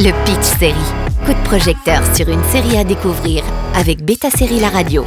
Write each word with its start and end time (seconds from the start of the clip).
Le 0.00 0.12
Pitch 0.24 0.58
Série. 0.60 0.74
Coup 1.26 1.32
de 1.32 1.44
projecteur 1.44 2.00
sur 2.14 2.28
une 2.28 2.44
série 2.52 2.76
à 2.76 2.84
découvrir 2.84 3.42
avec 3.74 4.04
Beta 4.04 4.30
Série 4.30 4.60
La 4.60 4.68
Radio. 4.68 5.04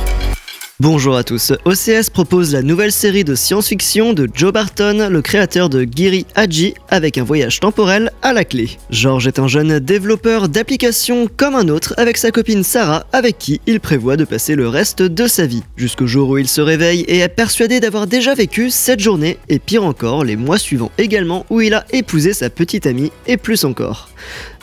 Bonjour 0.81 1.15
à 1.15 1.23
tous. 1.23 1.53
OCS 1.63 2.09
propose 2.09 2.51
la 2.51 2.61
nouvelle 2.61 2.91
série 2.91 3.23
de 3.23 3.33
science-fiction 3.33 4.11
de 4.11 4.27
Joe 4.33 4.51
Barton, 4.51 5.07
le 5.09 5.21
créateur 5.21 5.69
de 5.69 5.87
Giri 5.89 6.25
Haji, 6.35 6.73
avec 6.89 7.17
un 7.17 7.23
voyage 7.23 7.61
temporel 7.61 8.11
à 8.21 8.33
la 8.33 8.43
clé. 8.43 8.71
George 8.89 9.27
est 9.27 9.39
un 9.39 9.47
jeune 9.47 9.79
développeur 9.79 10.49
d'applications 10.49 11.29
comme 11.37 11.55
un 11.55 11.69
autre 11.69 11.93
avec 11.95 12.17
sa 12.17 12.31
copine 12.31 12.63
Sarah, 12.63 13.05
avec 13.13 13.37
qui 13.37 13.61
il 13.67 13.79
prévoit 13.79 14.17
de 14.17 14.25
passer 14.25 14.55
le 14.55 14.67
reste 14.67 15.03
de 15.03 15.25
sa 15.25 15.45
vie. 15.45 15.63
Jusqu'au 15.77 16.07
jour 16.07 16.27
où 16.29 16.37
il 16.37 16.49
se 16.49 16.59
réveille 16.59 17.01
et 17.01 17.19
est 17.19 17.29
persuadé 17.29 17.79
d'avoir 17.79 18.07
déjà 18.07 18.33
vécu 18.33 18.69
cette 18.69 18.99
journée, 18.99 19.37
et 19.47 19.59
pire 19.59 19.85
encore, 19.85 20.25
les 20.25 20.35
mois 20.35 20.57
suivants 20.57 20.91
également, 20.97 21.45
où 21.49 21.61
il 21.61 21.75
a 21.75 21.85
épousé 21.93 22.33
sa 22.33 22.49
petite 22.49 22.87
amie, 22.87 23.13
et 23.25 23.37
plus 23.37 23.63
encore. 23.63 24.09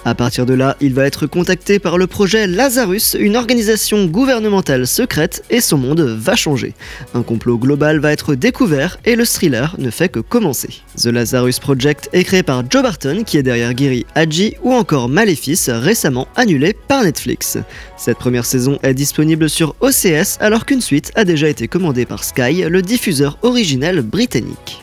À 0.09 0.15
partir 0.15 0.47
de 0.47 0.55
là, 0.55 0.75
il 0.81 0.95
va 0.95 1.05
être 1.05 1.27
contacté 1.27 1.79
par 1.79 1.99
le 1.99 2.07
projet 2.07 2.47
Lazarus, 2.47 3.15
une 3.21 3.37
organisation 3.37 4.07
gouvernementale 4.07 4.87
secrète, 4.87 5.45
et 5.51 5.61
son 5.61 5.77
monde 5.77 6.01
va 6.01 6.35
changer. 6.35 6.73
Un 7.13 7.21
complot 7.23 7.59
global 7.59 7.99
va 7.99 8.11
être 8.11 8.35
découvert 8.35 8.97
et 9.05 9.17
le 9.17 9.27
thriller 9.27 9.77
ne 9.77 9.91
fait 9.91 10.09
que 10.09 10.21
commencer. 10.21 10.71
The 10.97 11.09
Lazarus 11.09 11.59
Project 11.59 12.09
est 12.15 12.25
créé 12.25 12.43
par 12.43 12.63
Joe 12.71 12.83
Barton, 12.83 13.23
qui 13.23 13.37
est 13.37 13.43
derrière 13.43 13.77
Giri 13.77 14.07
Hadji, 14.15 14.55
ou 14.63 14.73
encore 14.73 15.11
Maléfice, 15.11 15.69
récemment 15.69 16.27
annulé 16.37 16.73
par 16.73 17.05
Netflix. 17.05 17.59
Cette 17.99 18.17
première 18.17 18.47
saison 18.47 18.79
est 18.83 18.95
disponible 18.95 19.51
sur 19.51 19.75
OCS 19.81 20.39
alors 20.41 20.65
qu'une 20.65 20.81
suite 20.81 21.13
a 21.17 21.25
déjà 21.25 21.51
été 21.51 21.69
commandée 21.69 22.07
par 22.07 22.25
Sky, 22.25 22.63
le 22.67 22.81
diffuseur 22.81 23.37
originel 23.43 24.01
britannique. 24.01 24.83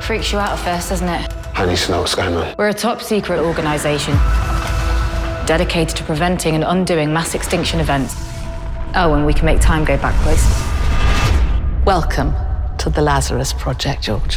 Freaks 0.00 0.30
you 0.30 0.38
out 0.38 0.52
at 0.52 0.58
first, 0.58 0.90
doesn't 0.90 1.08
it? 1.08 1.28
Honey 1.54 1.74
Snoke's 1.74 2.14
going 2.14 2.36
We're 2.56 2.68
a 2.68 2.72
top 2.72 3.02
secret 3.02 3.40
organisation 3.40 4.14
dedicated 5.50 5.96
to 5.96 6.04
preventing 6.04 6.54
and 6.54 6.62
undoing 6.62 7.12
mass 7.12 7.34
extinction 7.34 7.80
events. 7.80 8.14
Oh, 8.94 9.14
and 9.14 9.26
we 9.26 9.34
can 9.34 9.46
make 9.46 9.60
time 9.60 9.84
go 9.84 9.96
backwards. 9.96 10.44
Welcome 11.84 12.49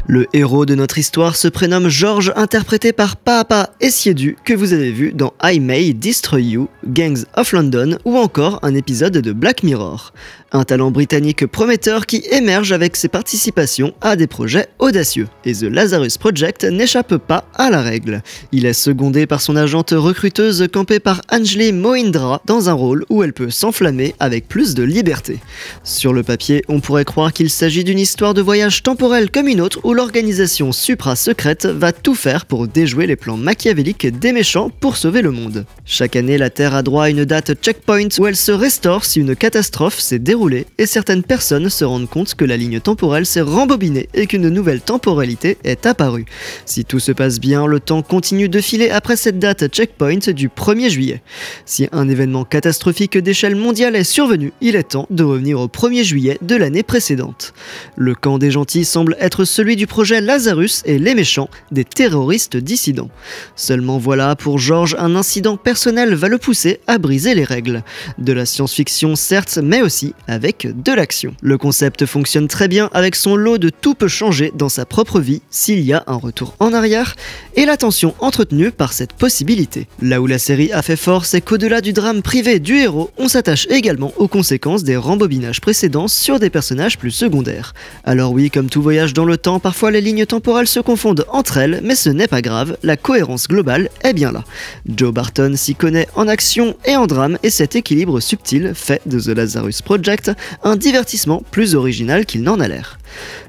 Le 0.07 0.27
héros 0.33 0.65
de 0.65 0.75
notre 0.75 0.97
histoire 0.97 1.37
se 1.37 1.47
prénomme 1.47 1.87
George, 1.87 2.33
interprété 2.35 2.91
par 2.91 3.15
Papa 3.15 3.69
Essiedu, 3.79 4.35
que 4.43 4.53
vous 4.53 4.73
avez 4.73 4.91
vu 4.91 5.13
dans 5.13 5.33
I 5.41 5.61
May 5.61 5.93
Destroy 5.93 6.43
You, 6.43 6.67
Gangs 6.85 7.23
of 7.37 7.53
London 7.53 7.97
ou 8.03 8.17
encore 8.17 8.59
un 8.61 8.75
épisode 8.75 9.13
de 9.13 9.31
Black 9.31 9.63
Mirror. 9.63 10.11
Un 10.51 10.65
talent 10.65 10.91
britannique 10.91 11.47
prometteur 11.47 12.05
qui 12.05 12.23
émerge 12.31 12.73
avec 12.73 12.95
ses 12.95 13.07
participations 13.07 13.93
à 14.01 14.15
des 14.15 14.27
projets 14.27 14.67
audacieux. 14.77 15.27
Et 15.45 15.53
The 15.53 15.63
Lazarus 15.63 16.17
Project 16.17 16.65
n'échappe 16.65 17.17
pas 17.17 17.45
à 17.55 17.69
la 17.71 17.81
règle. 17.81 18.21
Il 18.51 18.65
est 18.65 18.73
secondé 18.73 19.25
par 19.25 19.41
son 19.41 19.55
agente 19.55 19.91
recruteuse 19.91 20.67
campée 20.71 20.99
par 20.99 21.21
Anjali 21.31 21.71
Mohindra 21.71 22.41
dans 22.45 22.69
un 22.69 22.73
rôle 22.73 23.05
où 23.09 23.23
elle 23.23 23.33
peut 23.33 23.49
s'enflammer 23.49 24.13
avec 24.19 24.47
plus 24.47 24.75
de 24.75 24.83
liberté. 24.83 25.39
Sur 25.83 26.13
le 26.13 26.21
papier, 26.21 26.61
on 26.67 26.81
pourrait 26.81 27.05
croire 27.05 27.33
qu'il 27.33 27.49
s'agit 27.49 27.83
d'une 27.83 27.97
histoire 27.97 28.32
de 28.33 28.41
voyage 28.41 28.83
temporel 28.83 29.29
comme 29.29 29.47
une 29.47 29.61
autre 29.61 29.79
où 29.83 29.93
l'organisation 29.93 30.71
supra-secrète 30.71 31.65
va 31.65 31.91
tout 31.91 32.15
faire 32.15 32.45
pour 32.45 32.67
déjouer 32.67 33.07
les 33.07 33.15
plans 33.15 33.37
machiavéliques 33.37 34.07
des 34.19 34.31
méchants 34.31 34.69
pour 34.69 34.97
sauver 34.97 35.21
le 35.21 35.31
monde. 35.31 35.65
Chaque 35.85 36.15
année, 36.15 36.37
la 36.37 36.49
Terre 36.49 36.73
a 36.73 36.83
droit 36.83 37.05
à 37.05 37.09
une 37.09 37.25
date 37.25 37.53
checkpoint 37.61 38.07
où 38.19 38.27
elle 38.27 38.35
se 38.35 38.51
restaure 38.51 39.05
si 39.05 39.19
une 39.19 39.35
catastrophe 39.35 39.99
s'est 39.99 40.19
déroulée 40.19 40.65
et 40.77 40.85
certaines 40.85 41.23
personnes 41.23 41.69
se 41.69 41.85
rendent 41.85 42.09
compte 42.09 42.35
que 42.35 42.45
la 42.45 42.57
ligne 42.57 42.79
temporelle 42.79 43.25
s'est 43.25 43.41
rembobinée 43.41 44.09
et 44.13 44.27
qu'une 44.27 44.49
nouvelle 44.49 44.81
temporalité 44.81 45.57
est 45.63 45.85
apparue. 45.85 46.25
Si 46.65 46.85
tout 46.85 46.99
se 46.99 47.11
passe 47.11 47.39
bien, 47.39 47.67
le 47.67 47.79
temps 47.79 48.01
continue 48.01 48.49
de 48.49 48.61
filer 48.61 48.89
après 48.89 49.15
cette 49.15 49.39
date 49.39 49.67
checkpoint 49.67 50.33
du 50.33 50.49
1er 50.49 50.89
juillet. 50.89 51.21
Si 51.65 51.87
un 51.91 52.09
événement 52.09 52.45
catastrophique 52.45 53.17
d'échelle 53.17 53.55
mondiale 53.55 53.95
est 53.95 54.03
survenu, 54.03 54.53
il 54.61 54.75
est 54.75 54.89
temps 54.89 55.07
de 55.09 55.23
revenir 55.23 55.59
au 55.59 55.67
1er 55.67 56.03
juillet 56.03 56.37
de 56.41 56.55
l'année 56.55 56.83
précédente. 56.83 57.53
Le 57.95 58.15
camp 58.23 58.37
des 58.37 58.51
gentils 58.51 58.85
semble 58.85 59.17
être 59.19 59.43
celui 59.43 59.75
du 59.75 59.85
projet 59.85 60.21
Lazarus 60.21 60.81
et 60.85 60.97
les 60.97 61.13
méchants, 61.13 61.49
des 61.71 61.83
terroristes 61.83 62.55
dissidents. 62.55 63.09
Seulement 63.57 63.97
voilà, 63.97 64.37
pour 64.37 64.59
George, 64.59 64.95
un 64.97 65.17
incident 65.17 65.57
personnel 65.57 66.15
va 66.15 66.29
le 66.29 66.37
pousser 66.37 66.79
à 66.87 66.99
briser 66.99 67.35
les 67.35 67.43
règles. 67.43 67.83
De 68.19 68.31
la 68.31 68.45
science-fiction 68.45 69.17
certes, 69.17 69.59
mais 69.61 69.81
aussi 69.81 70.13
avec 70.25 70.67
de 70.73 70.93
l'action. 70.93 71.35
Le 71.41 71.57
concept 71.57 72.05
fonctionne 72.05 72.47
très 72.47 72.69
bien 72.69 72.89
avec 72.93 73.17
son 73.17 73.35
lot 73.35 73.57
de 73.57 73.69
tout 73.69 73.93
peut 73.93 74.07
changer 74.07 74.53
dans 74.55 74.69
sa 74.69 74.85
propre 74.85 75.19
vie 75.19 75.41
s'il 75.49 75.81
y 75.81 75.91
a 75.91 76.05
un 76.07 76.15
retour 76.15 76.55
en 76.59 76.71
arrière 76.71 77.15
et 77.57 77.65
l'attention 77.65 78.15
entretenue 78.19 78.71
par 78.71 78.93
cette 78.93 79.11
possibilité. 79.11 79.85
Là 80.01 80.21
où 80.21 80.27
la 80.27 80.39
série 80.39 80.71
a 80.71 80.81
fait 80.81 80.95
fort, 80.95 81.25
c'est 81.25 81.41
qu'au-delà 81.41 81.81
du 81.81 81.91
drame 81.91 82.21
privé 82.21 82.59
du 82.59 82.77
héros, 82.77 83.11
on 83.17 83.27
s'attache 83.27 83.67
également 83.69 84.13
aux 84.15 84.29
conséquences 84.29 84.85
des 84.85 84.95
rembobinages 84.95 85.59
précédents 85.59 86.07
sur 86.07 86.39
des 86.39 86.49
personnages 86.49 86.97
plus 86.97 87.11
secondaires. 87.11 87.73
Alors 88.13 88.31
oui, 88.31 88.51
comme 88.51 88.69
tout 88.69 88.83
voyage 88.83 89.15
dans 89.15 89.25
le 89.25 89.39
temps, 89.39 89.59
parfois 89.59 89.89
les 89.89 89.99
lignes 89.99 90.27
temporelles 90.27 90.67
se 90.67 90.79
confondent 90.79 91.25
entre 91.29 91.57
elles, 91.57 91.81
mais 91.83 91.95
ce 91.95 92.11
n'est 92.11 92.27
pas 92.27 92.43
grave, 92.43 92.77
la 92.83 92.95
cohérence 92.95 93.47
globale 93.47 93.89
est 94.03 94.13
bien 94.13 94.31
là. 94.31 94.43
Joe 94.87 95.11
Barton 95.11 95.53
s'y 95.55 95.73
connaît 95.73 96.07
en 96.13 96.27
action 96.27 96.77
et 96.85 96.95
en 96.95 97.07
drame 97.07 97.39
et 97.41 97.49
cet 97.49 97.75
équilibre 97.75 98.19
subtil 98.19 98.73
fait 98.75 99.01
de 99.07 99.19
The 99.19 99.35
Lazarus 99.35 99.81
Project 99.81 100.31
un 100.63 100.75
divertissement 100.75 101.41
plus 101.49 101.73
original 101.73 102.27
qu'il 102.27 102.43
n'en 102.43 102.59
a 102.59 102.67
l'air. 102.67 102.99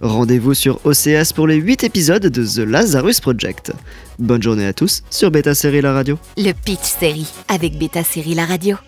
Rendez-vous 0.00 0.54
sur 0.54 0.80
OCS 0.86 1.34
pour 1.34 1.46
les 1.46 1.56
8 1.56 1.84
épisodes 1.84 2.26
de 2.26 2.46
The 2.46 2.66
Lazarus 2.66 3.20
Project. 3.20 3.70
Bonne 4.18 4.42
journée 4.42 4.66
à 4.66 4.72
tous 4.72 5.02
sur 5.10 5.30
Beta 5.30 5.54
Série 5.54 5.82
La 5.82 5.92
Radio. 5.92 6.18
Le 6.38 6.52
Pitch 6.52 6.84
Série 6.84 7.30
avec 7.48 7.76
Beta 7.76 8.02
Série 8.02 8.34
La 8.34 8.46
Radio. 8.46 8.78